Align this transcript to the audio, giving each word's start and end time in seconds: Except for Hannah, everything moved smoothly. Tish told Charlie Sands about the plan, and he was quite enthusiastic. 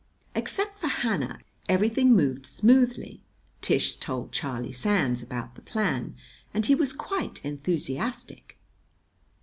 Except 0.33 0.79
for 0.79 0.87
Hannah, 0.87 1.41
everything 1.69 2.15
moved 2.15 2.47
smoothly. 2.47 3.21
Tish 3.61 3.97
told 3.97 4.31
Charlie 4.31 4.71
Sands 4.71 5.21
about 5.21 5.53
the 5.53 5.61
plan, 5.61 6.15
and 6.55 6.65
he 6.65 6.73
was 6.73 6.91
quite 6.91 7.39
enthusiastic. 7.45 8.57